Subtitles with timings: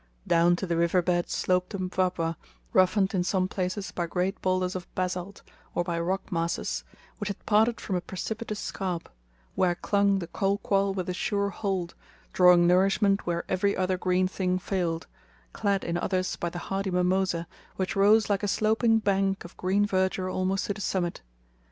[0.25, 2.35] Down to the river bed sloped the Mpwapwa,
[2.73, 5.43] roughened in some places by great boulders of basalt,
[5.75, 6.83] or by rock masses,
[7.19, 9.09] which had parted from a precipitous scarp,
[9.53, 11.93] where clung the kolquall with a sure hold,
[12.33, 15.05] drawing nourishment where every other green thing failed;
[15.53, 17.45] clad in others by the hardy mimosa,
[17.75, 21.21] which rose like a sloping bank of green verdure almost to the summit.